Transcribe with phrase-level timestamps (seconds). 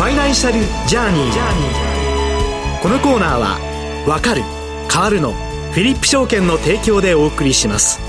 [0.00, 2.80] ファイナンシャルジャーニー。
[2.80, 3.58] このコーナーは
[4.08, 4.42] 「わかる
[4.90, 5.32] 変わるの」
[5.72, 8.00] フィリップ証券の提供でお送りします。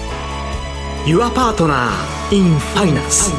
[1.06, 1.90] Your Partner
[2.32, 3.34] in Finance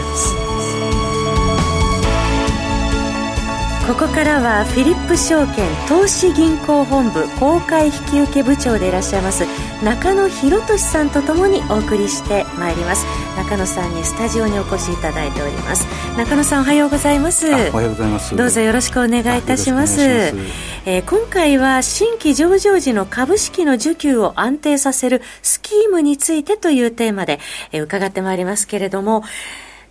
[3.87, 9.47] ここからはフィリップ証券投資銀行本部公開引受部長でいらっしゃいます
[9.83, 13.05] 中野博俊さんとともにお送りしてまいります。
[13.37, 15.89] 中野さんにスタジオにお越しいただいております。
[16.17, 17.49] 中野さんおはようございます。
[17.49, 18.37] おはようございます。
[18.37, 20.01] どうぞよろしくお願いいたします。
[20.01, 27.41] えー、今回は新規上場時の株式の需給を安定させるスキームについてというテーマで、
[27.73, 29.25] えー、伺ってまいりますけれども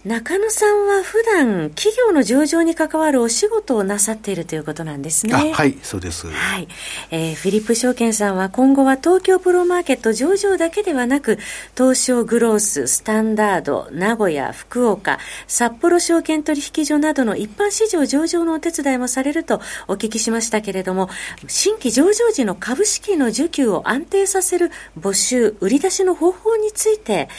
[0.03, 5.51] 中野さんは普段企業の上場に関わるお仕事をなさっているということなんですね。
[5.53, 6.27] はい、そうです。
[6.27, 6.67] はい。
[7.11, 11.37] えー、フィリップ証券さんは今後は東京プロマーケット上場だけではなく、
[11.77, 21.11] 東証グロース、スタンダード、名古屋、福岡、札幌証券取引所などの一般市場上場のお手伝いもされるとお聞きしましたけれども、
[21.45, 27.29] 新規上場時の株式の需給を安定させる募集、売り出しの方法について、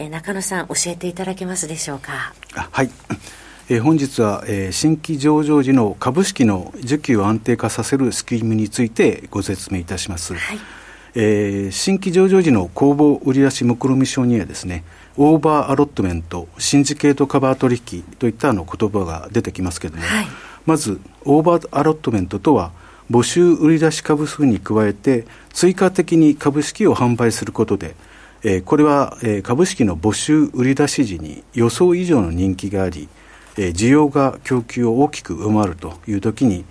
[0.00, 2.32] えー、中野さん教えていただけますでしょうか？
[2.54, 2.90] はい、
[3.68, 10.58] えー、本日は、えー、新規上場時の株式の需給を安定化させるスキームについてご説明いたします、はい。
[11.14, 14.84] えー、新規上場時の公募売出目論見書にはですね
[15.18, 20.26] オーバーアロットメントシンジケートカバー取引といったあの言葉が出てきますけれども、はい、
[20.64, 22.72] まずオーバーアロットメントとは
[23.10, 27.94] 募集売出株数に加えて追加的に株式を販売することで
[28.42, 33.08] えー、これは、えー、株式の募集売り出し時に予想以上の人気があり、
[33.58, 36.64] えー、需要が供給を大きく上回るというときに、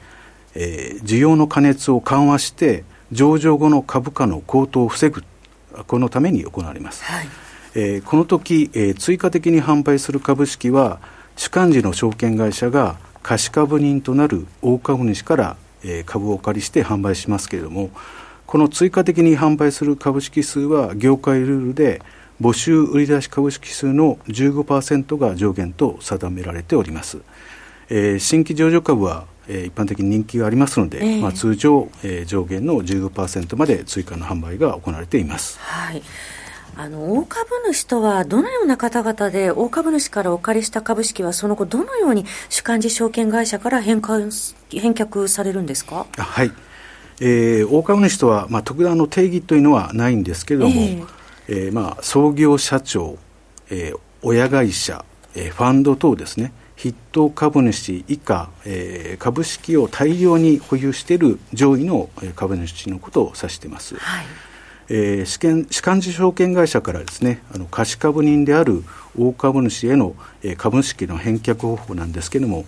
[0.56, 5.24] えー、需要の過熱を緩和して上場後の株価の高騰を防ぐ
[5.88, 7.28] このために行われます、はい、
[7.76, 11.00] えー、この時、えー、追加的に販売する株式は
[11.36, 17.92] 主幹事の証券会社が貸株人となる大株主から、えー、株をお借りして販売しますけれども
[18.50, 22.02] この追加的に販売する株式数は業界ルールで
[22.42, 27.20] 募集売出株式数の15%が上限と定められております。
[27.90, 35.60] えー、新規上場株は、えー、一般的に人気がありますので、えー、まあ、通常、えー、上限の15%まで追加の販売が行われています。
[35.60, 36.02] はい
[36.76, 44.32] あの大株主とはどのような方々で大株主からお借りした株式はその後どのように主幹事証券会社から返還
[44.70, 46.08] 返却されるんですか？
[46.18, 46.52] はい
[47.22, 51.08] えー、大株主とは、まあ、特段の定義というのはないんですけれども、えー、
[51.48, 53.18] えー、まあ、創業社長、
[53.70, 55.04] えー、親会社、
[55.36, 63.96] えー、ファンド等ですね、筆頭株主以下、えー、株式を大量に保有している上位の株主のことを指しています。
[63.96, 64.26] はい
[64.92, 68.84] えー、試験主幹事証券会社からですねあの貸株人である
[69.18, 72.66] 大株主への、えー、株式の返却方法なんですけれども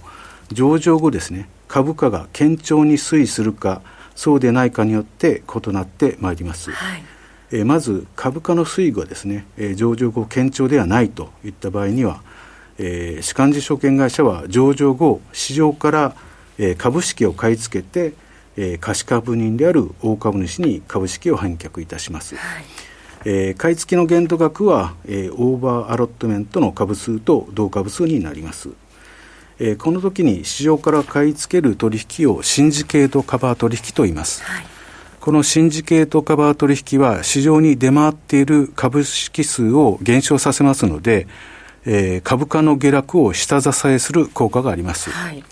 [0.51, 3.81] 上場後ですね株価が堅調に推移するか
[4.21, 6.69] そうでないかによって異なってまいります。
[6.69, 7.03] はい
[7.51, 12.21] えー、まず株価の推移がですね、えー、上場後堅調ではないといった場合には、
[12.77, 16.15] えー、主幹事証券会社は上場後市場から、
[16.59, 18.13] えー、株式を買い付けて、
[18.57, 22.35] えー、貸株人である大株主に株式を返却いたします。
[22.35, 22.63] はい
[23.25, 28.69] えー、買い付けの限度額は、えー、オーバーアロットメントの株数と同株数になります。
[29.63, 34.43] えー、この時に市場から買い付ける取引をシンジケートカバー取引と言います。
[34.43, 34.65] はい、
[35.19, 41.27] このシンジケートカバー取引は市場に出回っている株式数を減少させますので、
[41.85, 45.11] えー、株価の下落を下支えする効果があります。
[45.11, 45.43] はい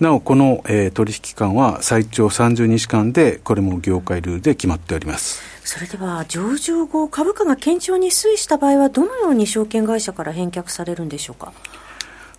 [0.00, 5.40] なお、この、えー、取引期間は最長30日間で、これも業界ルールで決まっております。
[5.62, 11.52] それでは、上場後、株価が堅調に推移した場合は、どのように証券会社から返却されるんでしょうか？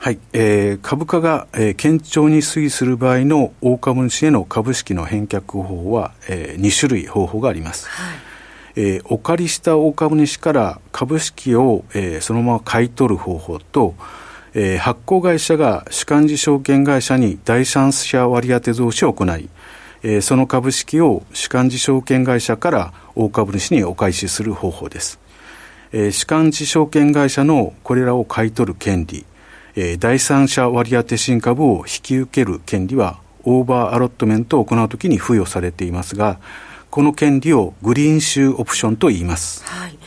[0.06, 7.90] はい、えー、株価が、えー、堅調に推移する場合の大株主への株式の返却方法は、えー、2種類方法があります。
[7.90, 8.18] はい
[8.76, 13.96] えー、お借りした大株主から株式を、えー、そのまま買い取る方法と、
[14.54, 19.50] えー、発行会社が主幹事証券会社に第三者割当増資を行い、
[20.04, 25.20] えー、その株式を主幹事証券会社から大株主にお返しする方法です。
[25.94, 29.26] えー、主幹事証券会社のこれらを買い取る権利、
[29.76, 36.40] えー、第三者割当新株を引き受ける権利は、オーバーアロットメントを行うときに付与されていますが、
[36.90, 39.66] この権利をグリーンシューオプションと言います。
[39.66, 39.98] はい。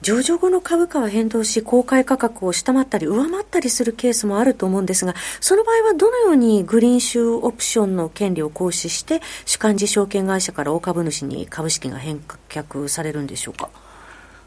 [0.00, 13.68] 上場後の株価は変動し、公開価格を下回ったり上回ったりするケースもあると思うんですが、その場合はどのようにグリーンシューオプションの権利を行使して、主幹事証券会社から大株主に株式が返却されるんでしょうか？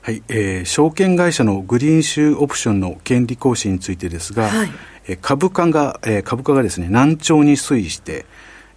[0.01, 8.25] はい、えー、証券会社のグリーンシューオプションの権利行使についてですが、はい、株価が、株価がですね、難聴に推移して、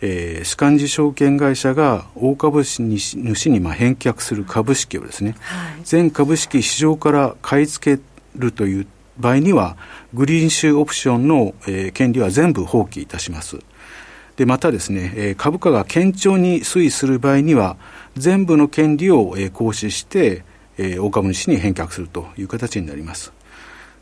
[0.03, 8.03] えー、主幹事証券会社が大株主にまあ返却する株式をですね、はい、全株式市場から買い付け
[8.37, 8.87] るという
[9.17, 9.79] 場合には、
[10.12, 13.61] グリーンシューオプションの、えー、権利は全部放棄いたします。
[14.37, 17.79] で、またですね、えー、株価が堅調に推移する場合には、
[18.15, 20.44] 全部の権利を、えー、行使して、
[20.79, 23.32] えー、大株主に返却するという形になります。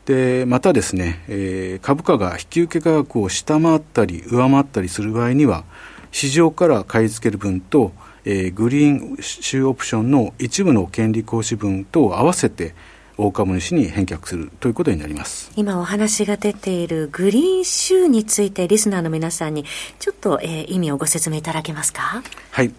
[0.05, 5.63] で、またですね、えー、株価が引き受け価格を下回ったり上回ったりする場合には、
[6.11, 7.93] 市場から買い付ける分と、
[8.25, 12.75] えー、グリーンシューオプションの一部の権利行使分と合わせて、
[13.15, 15.51] 大株主に返却するということになります。
[15.55, 19.65] 今お話が出ているグリーンシューについてリスナーの皆さんに
[19.99, 22.23] ちょっと、えー、意味をご説明いただけますか？
[22.49, 22.73] はい、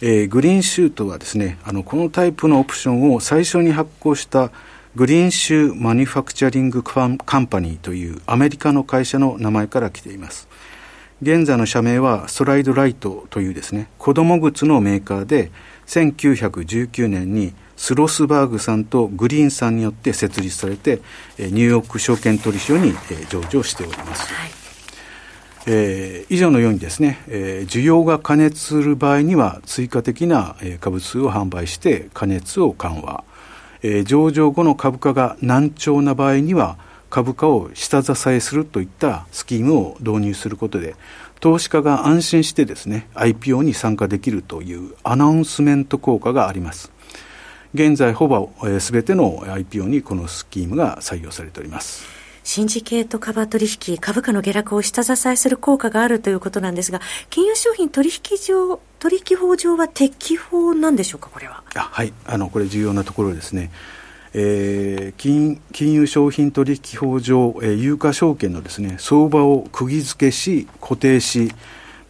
[0.00, 4.50] えー、グリーンシューとはですねあのこのタイプのオプションを最初に発行した
[4.94, 10.48] グリーンシューマニュファクチャリングカンパニーというアメリカの会社の名前から来ています。
[11.20, 15.50] 現在の社名はストライドライトというですね子供靴のメーカーで
[15.86, 21.00] 1919年にスロスバーグさんとグリーンさんによって設立されて
[21.38, 22.92] ニューヨーク証券取引所に
[23.28, 24.50] 上場しております、はい、
[25.70, 33.22] えー、以上のようにですね、えー、需要が過熱する場合には追加的な株数を販売して過熱を緩和。
[33.82, 36.78] えー、上場後の株価が難聴な場合には
[37.10, 40.96] 株価を下支えするといったスキームを導入することで
[41.38, 46.90] 投資家が安心してですね IPO に参加できるというアナウンスメント効果があります。
[47.74, 48.50] 現在ほぼ
[48.80, 52.17] すべての IPO にこのスキームが採用されております。
[52.48, 61.62] シンジケートカバー取引、株価の下落を下支えする効果があるということなんですが、金融商品取引上、取引法上は適法なんでしょうか、これは？
[61.74, 63.70] あはい、あのこれ重要なところですね。
[64.32, 71.52] えー、金金融商品取引法上、えー、有価証券のですね相場を釘付けし固定し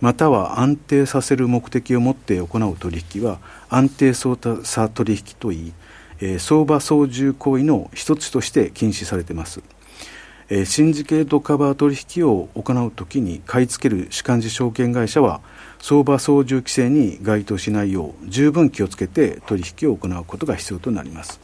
[0.01, 5.73] または安定させる目的を持って行う取引は安定操作取引といい、
[6.21, 9.61] えー、相場操縦行為の一つとして禁止されています。
[10.51, 15.41] えー、シンジケートカバー取引を行うときに買い付ける主幹事証券会社は
[15.79, 21.41] 相場操縦規制に該当しないよう十分気をつけて取引を行うことが必要となります。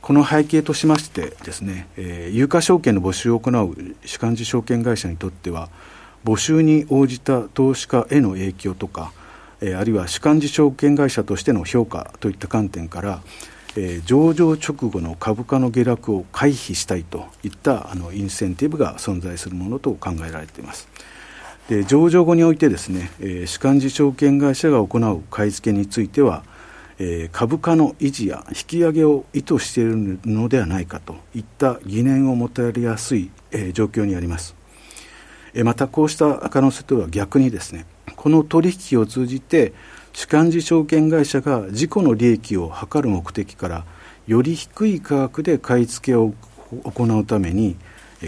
[0.00, 5.68] この背景としましてですね、えー、有価証券の募集を行う主幹事証券会社にとっては
[6.24, 9.12] 募集に応じた投資家への影響とか、
[9.60, 13.20] えー、あるいは主幹事証券会社としての評価といった観点から
[13.80, 20.88] えー、上場直後の株価の下落を回避したいといったあのインセンティブが存在するものと考えられています。
[21.68, 26.42] で上場後においてですね、えー、主幹事証券会社が行う買い付けについては、
[26.98, 34.56] えー、株価の維持や引き上げを意図しているのではないかといった疑念を持たれやすい、えー、状況にあります。
[35.54, 37.86] え、またこうした可能性とは逆にですね、
[38.16, 39.72] この取引を通じて
[40.18, 43.84] 主幹事証券会社が自己の利益を図る目的から
[44.26, 46.34] より低い価格で買い付けを
[46.82, 47.76] 行うために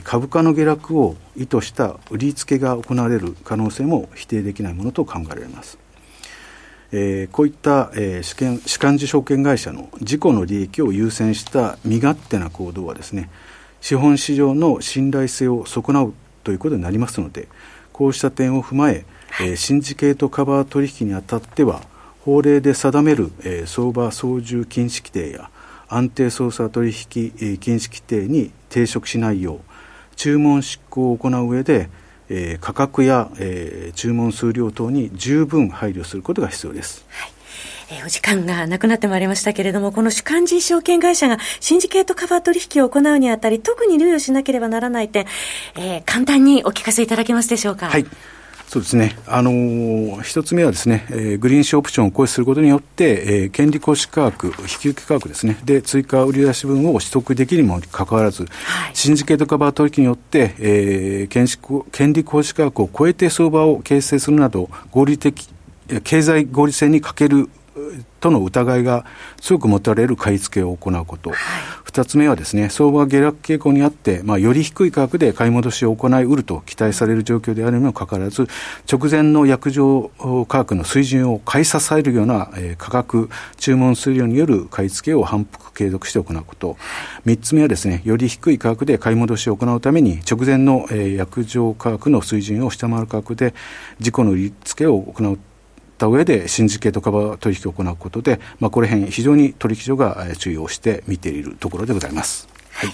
[0.05, 5.79] 株価の下落を意図した売り付けが行われる可能性も否定できないものと考えられます。
[6.93, 13.31] えー、こういった、えー、主権主幹事証券会社の自己の利益を優先した身勝手な行動はですね
[13.81, 16.15] 資本市場の信頼性を損なう
[16.45, 17.49] ということになりますので
[17.93, 19.05] こうした点を踏まえ
[19.41, 21.83] えー、シンジケートカバー取引にあたっては
[22.25, 25.51] 法令で定める、えー、相場操縦禁止規定や
[25.89, 26.95] 安定操作取引、
[27.39, 29.61] えー、禁止規定に抵触しないよう
[30.17, 31.89] 注文執行を行う上で、
[32.29, 37.05] えー、価格や、えー、注文数量等に十分配慮することが必要です。
[37.09, 37.33] はい
[37.93, 45.27] えー、お時間がなくなってまいりましたけれども、この主幹事証券会社がシンジケートカバー取引を行うにあたり、特に留意しなければならない点、
[45.75, 47.89] えー、簡単にお聞かせいただけますでしょうか？
[47.89, 48.07] はい。
[48.71, 49.17] そうですね。
[49.27, 58.49] あのー、一つ目はですね、えー、グリーンシーオプションを行使することによって、えー、権利行使価格、引き受け価格ですね、で、追加売り出し分を取得できるにもかかわらず、は
[58.93, 61.49] い、シンジケートカバー取引によって、えー、権
[61.91, 65.49] 権利行使価格を超えて相場を形成するなど、合理的、
[66.05, 67.51] 経済合理性に欠ける
[68.21, 69.05] との疑いが
[69.41, 71.31] 強く持たれる買い付けを行うこと。
[71.31, 71.41] 二、はい、
[71.91, 78.47] 2つ目はですね、相場下落傾向にあって、まあ、より低い価格で買い戻しを行いうると期待される状況であるにもかかわらず、
[78.91, 80.11] 直前の約定
[80.47, 86.77] 価格の水準を買い支えるような、えー、価格、注文数量による買い付けを反復継続して行うこと。
[87.25, 93.53] 三つ目はですね、より低い価格で買い戻しを行うために、直前の、えー、約定価格の水準を下回る価格で、
[93.99, 95.39] 自己の売り付けを行う
[96.01, 102.49] った上で、シンジケートカバー取引を行うことで、まあ、これ辺、非常に取引所が注意をして見ているところでございます。
[102.73, 102.91] はい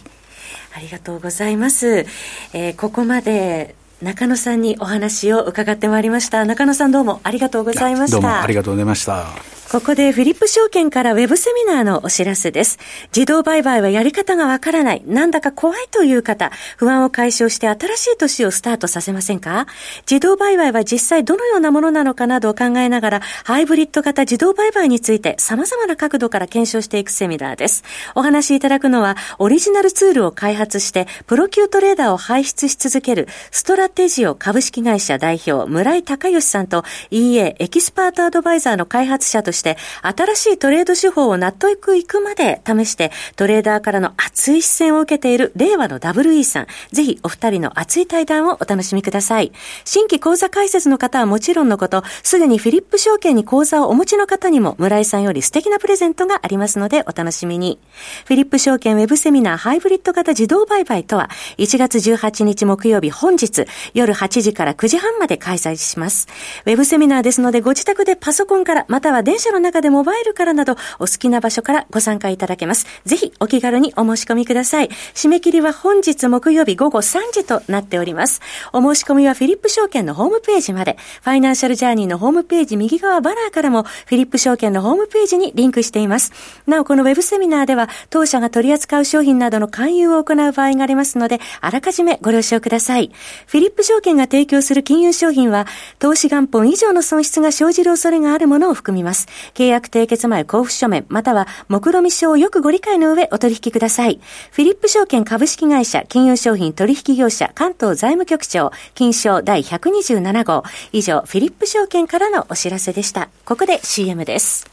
[0.75, 2.05] ありがとうございます。
[2.53, 6.45] えー、ここまで中野さんにお話を伺ってまいりました。
[6.45, 8.17] 中野さんどうもありがとうございました。
[8.17, 9.56] どうもありがとうございました。
[9.70, 12.78] ここでフィリップ証券からウェブセミナーのお知らせです。
[13.14, 19.66] 自動売買はやり方がわからない、なんだか怖いという方、不安を解消して新しい年をスタートさせませんか？
[20.11, 27.82] 自動売買は実際どのようなものなのかなどを考えながら、ハイブリッド型自動売買について様々な角度から検証していくセミナーです。
[28.14, 46.67] お話しいただくのは、オリジナルツールを開発して、プロ級トレーダーを輩出し続ける、ストラテジオ株式会社代表、村井隆義さんと EA エキスパートアドバイザーの開発者として、して新しいトレード手法を納得いくまで試して、トレーダーからの熱い視線を受けている令和の WE さん。
[46.93, 49.53] ぜひお二人の熱い対談をお楽しみください。
[49.85, 57.79] 新規口座開設の方はもちろんのこと、すでにフィリップ証券に口座をお持ちの方にも村井さんより素敵なプレゼントがありますのでお楽しみに。
[58.27, 66.29] フィリップ証券ウェブセミナーハイブリッド型自動売買とは、1月18日木曜日本日夜8時から9時半まで開催します。
[66.67, 72.87] ウェブセミナーですのでご自宅でパソコンからまたは電車の中でモバイルからなどお好きな場所からご参加いただけます。
[73.05, 74.88] ぜひお気軽にお申し込みください。
[75.15, 78.41] 締め切りは本日木曜日午後3時となっております。
[78.73, 86.33] お申し込みはフィリップ証券のホームページまで、ファイナンシャルジャーニーのホームページ右側バナーからもフィリップ証券のホームページにリンクしています。
[86.67, 93.12] なお、このウェブセミナーでは当社が取り扱う商品などの勧誘を行う場合がありますので、あらかじめご了承ください。
[93.47, 95.67] フィリップ証券が提供する金融商品は、
[95.99, 99.26] 投資元本以上の損失が生じる恐れがあるものを含みます。
[99.55, 104.21] 契約締結前交付書面、または目論見書をよくご理解の上お取引ください。
[104.50, 110.62] フィリップ証券株式会社金融商品取引業者関東財務局長金賞第127号。
[110.93, 113.28] 以上、フィリップ証券からのお知らせでした。
[113.45, 114.66] ここで CM です。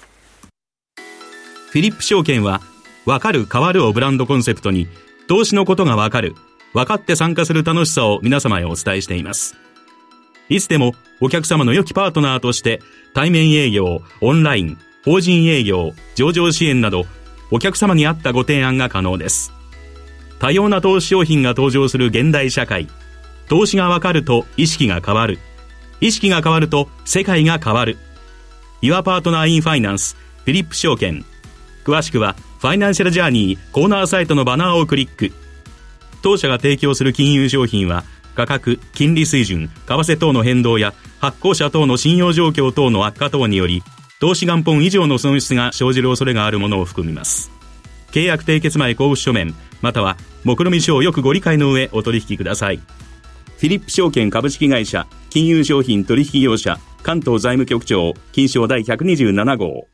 [1.70, 2.62] フィリップ証券は、
[3.06, 4.88] わかる変わるをブランドコンセプトに、
[5.28, 6.36] 投資のことがわかる、
[6.74, 9.56] 分かって参加する楽しさを皆様へお伝えしています。
[10.50, 12.82] いつでもお客様の良きパートナーとして
[13.14, 17.06] 対面営業、オンライン、法人営業、上場支援など、
[17.52, 19.54] お客様に合ったご提案が可能です。
[20.40, 22.88] 多様な投資商品が登場する現代社会。
[23.48, 25.40] 投資がわかると意識が変わる。
[26.02, 27.98] 意識が変わると世界が変わる。
[28.82, 31.24] Your Partner in Finance フィリップ証券。
[31.86, 35.32] 詳しくはファイナンシャルジャーニーコーナーサイトのバナーをクリック。
[36.22, 38.04] 当社が提供する金融商品は
[38.34, 43.84] 価格、金利水準、為替等の変動や発行者等の信用状況等の悪化等により
[44.24, 47.52] 投資元本以上の損失が生じる恐れがあるものを含みます。
[48.14, 52.78] 契約締結前交付書面、または、目論見書をよくご理解の上お取引ください。
[52.78, 59.93] フィリップ証券株式会社、金融商品取引業者、関東財務局長、金賞第127号。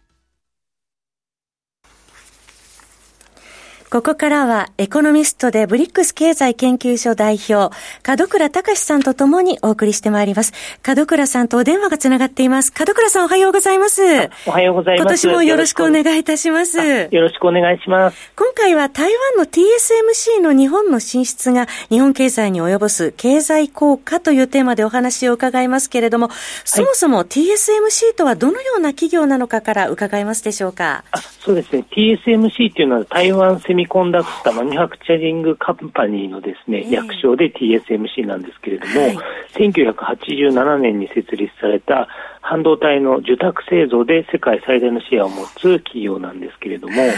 [3.91, 7.75] ここからはエコノミストでブリックス経済研究所代表、
[8.07, 10.53] 門倉隆さんとともにお送りしてまいります。
[10.85, 12.71] 門倉さんとお電話がつながっています。
[12.77, 14.03] 門倉さんおはようございます。
[14.45, 15.25] おはようございます。
[15.25, 16.77] 今年もよろしくお願いいたします。
[16.77, 18.31] よろしくお願いします。
[18.35, 26.29] 今回は台湾の TSMC の日本の進出が日本経済に及ぼす経済効果というテーマでお話を伺いますけれども、
[26.63, 31.03] そもそも TSMC とはどのような企業なのかから伺いますでしょうか？
[31.43, 31.83] そうですね。
[31.89, 39.17] TSMC というのは台湾セミコンダクターマニュファクチャリングカンパニーのですね、略称で TSMC なんですけれども、はい、
[39.55, 42.07] 1987年に設立された
[42.41, 47.11] 半導体の受託製造で世界最大のシェアを持つ企業なんですけれども、はい。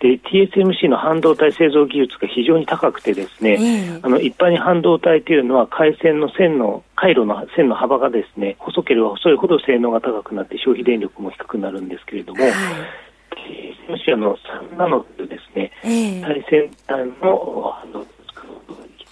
[0.00, 12.52] で TSMC の半導体製造技術が非常に高くてですね、えー、あの一般に半導体というのは回線の線の回路の線の幅がですね細ければ細いほど性能が高くなって消費電力も低くなるんですけれども、はい
[13.88, 19.04] ロシアの3ナノというですね、えー、最先端の反動を作ることができ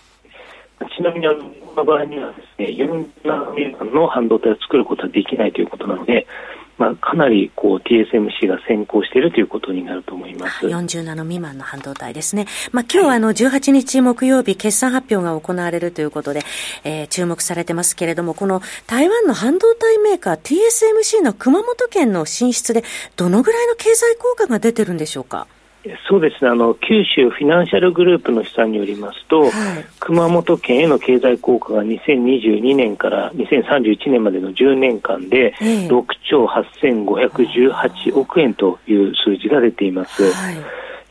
[0.81, 0.97] ます。
[0.97, 6.27] ちなみにあの、この場合にはですね、4ナノメートルの半導体を作ることはできないということなので、
[6.79, 16.43] まあ、かなりこう TSMC が先行しているということになると思います40ナノ未満の半導体ですね、まあ今日はあの18日木曜日、決算発表が行われるということで、
[16.85, 22.85] えー、注目されてますけれども、この台湾の半導体メーカー TSMC の熊本県の進出で、
[23.17, 25.47] どのぐらいの経済効果が出てるんでしょうか？
[26.09, 26.51] そうですね。
[26.51, 29.53] あの九州フィナンシャルグループの試算によりますと、はい、
[30.01, 40.33] 熊本県への経済効果が2022年から2031年までの10年間で6兆8518億円という数字が出ています。
[40.33, 40.57] はい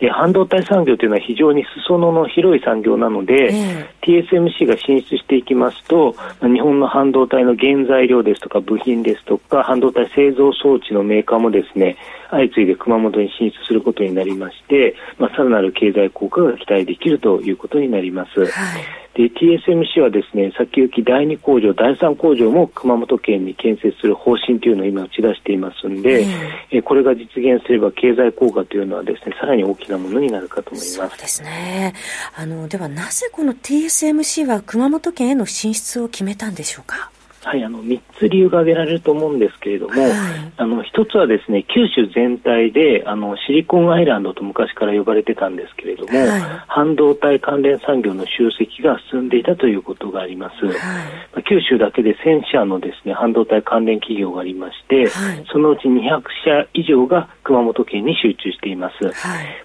[0.01, 11.95] え半導体産業というのは非常に裾野の広い産業なので、えー、TSMC が進出していきますと、日本の半導体の原材料ですとか部品ですとか、半導体製造装置のメーカーもですね、
[12.29, 18.39] 相次いで熊本に進出することになりまして、まあ、さらなる経済効果が期待できるということになります。
[18.41, 26.25] はいで TSMC はですね先行き第2工場、第3工場も熊本県に建設する方針というのを今打ち出していますので、
[26.69, 30.95] えー、これが実現すれば経済効果というのはですねさらに大きなものになるかと思います。
[30.95, 31.93] そうですね。
[32.35, 37.09] あのではなぜこの TSMC は熊本県への進出を決めたんでしょうか？
[37.45, 40.11] はい、あの3つ理由が挙げられると思うんですけれども、はい、
[40.57, 55.07] あの1つはですね九州全体であのシリコンアイランドと昔から呼ばれてたんですけれども、はい、半導体関連産業の集積が進んでいたということがあります、はい、九州だけで1000社のですね半導体関連企業がありまして、
[55.51, 58.95] そのうち200社以上が熊本県に集中しています、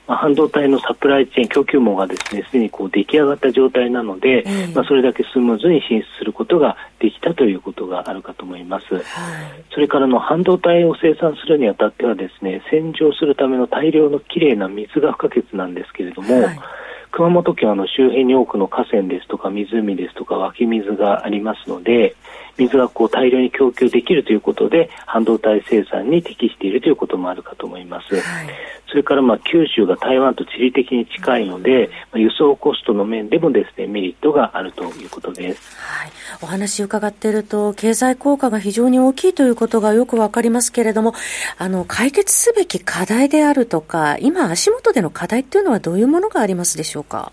[0.07, 4.45] まあ、半導体のサプライチェーン供給網がですねすでにこう出来上がった状態なので、
[4.75, 9.05] まあ、それだけスムーズに進出することができたということがあるかと思います、はい、
[9.73, 16.61] それからの半導体を生産するにあたってはですね洗浄するための大量のきれいな水が不可欠なんですけれども、はい
[17.13, 22.17] 熊本県はの周辺に多くの河川ですとか湖ですとか湧き水がありますので
[22.57, 28.49] 水がこう大量に供給できるということで半導体生産に適しているということもあるかと思います、はい、
[28.89, 36.11] それからまあ九州が台湾と地理的に近いので、まあ、輸送コストの面でもですねメリットがあるということです、はい、
[36.43, 41.15] お話伺っていると経済効果が非常に大きいということがよくわかりますけれども
[41.57, 47.33] あの解決すべき課題であるとか今足元での課題っていうのはどういうものがありますでしょうか。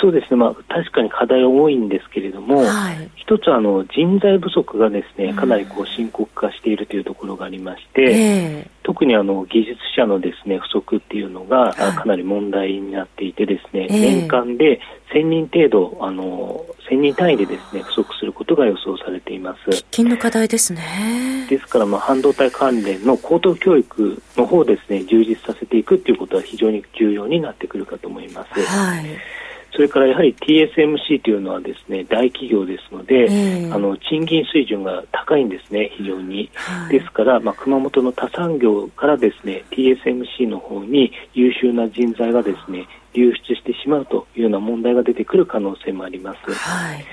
[0.00, 14.80] そうですね、まあ、確かに課題は多いんですけれども、はい、一つはあの人材不足がですねかなりこう深刻化しているというところがありまして、えー、特にあの技術者のですね不足っていうのがかなり問題になっていてですね、年間で
[15.12, 19.70] 1000人程度あの1000人単位でですね不足することが予想されています。
[19.70, 21.46] 喫緊の課題ですね。
[21.48, 28.60] ですからまあ半導体関連の高等教育の方ですね充実させていくっていうことは非常に重要になってくるかと思います。
[28.62, 29.39] はい
[29.72, 36.50] それからやはり TSMC というのはですね大企業ですので、えー、あの賃金水準が高いんですね、非常に。
[36.54, 46.52] はい、ですから、まあ、熊本の他産業からですね TSMC の方に優秀な人材がですね流出してしまうというような問題が出てくる可能性もあります。
[46.52, 47.04] はい。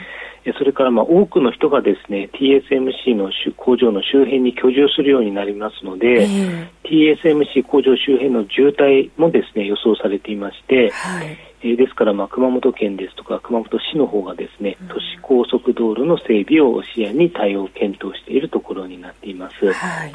[0.57, 19.71] それからまあ多くの人がですね TSMC の工場の周辺に居住するようになりますので、えー、TSMC 工場周辺の渋滞もですね予想されていまして、はい、えー、ですから、まあ、熊本県ですとか熊本市の方がですね、都市高速道路の整備を視野に対応を検討しているところになっています。
[19.71, 20.13] はい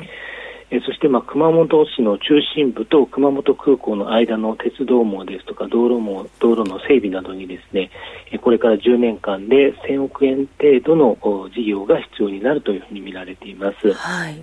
[0.74, 7.90] えそして、まあ、熊本市の中心部と熊本空港の間の鉄道網ですとか道路網道路の整備などにですね
[8.40, 11.18] これから10年間で1000億円程度の
[11.54, 13.92] 事業が必要になるというふうに見られています。
[13.92, 14.42] はい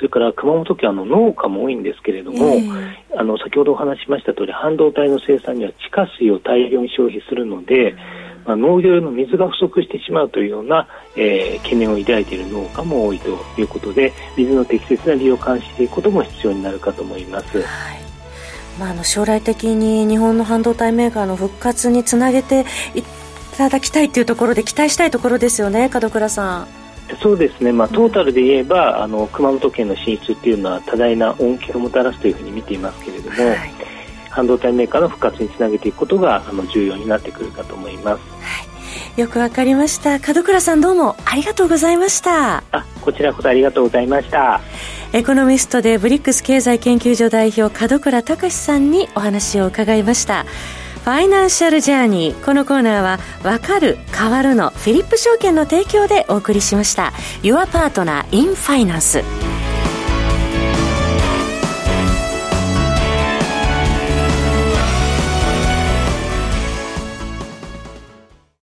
[0.00, 7.94] それから熊本県の農家も多いんですけれども、えー、あの先ほどお話ししました通り半導体の生産には地下水を大量に消費するので、
[8.46, 17.60] まあ、農業用の水が不足してしまうというような、えー、懸念を抱いている農家も多いということで水の適切な利用を監視していくことも必要になるかと思います。
[17.60, 18.00] はい
[18.78, 23.02] まあ、あの将来的に日本の半導体メーカーの復活につなげてい
[23.58, 26.80] ただきたいというところで期待したいところですよね、門倉さん。
[27.16, 33.72] そうですね、まあ、トータルで言えば、うん、あの熊本県の進出っていうのは多大な恩恵をもたらすというふうに見ていますけれども、はい、
[34.30, 38.22] 半導体メーカーの復活につなげていくことがあの重要になってくるかと思います。
[38.42, 38.64] は
[39.16, 40.18] い、よくわかりました。
[40.18, 42.62] 門倉さんどうもありがとうございました。
[42.72, 44.60] あ、こちらこそありがとうございました。
[45.12, 50.46] エコノミストでブリックス経済研究所代表門倉隆さんにお話を伺いました。
[51.04, 52.44] ファイナンシャルジャーニー。
[52.44, 57.12] このコーナーは、わかる、変わるのフィリップ証券の提供でお送りしました。
[57.42, 59.49] Your Partner in Finance。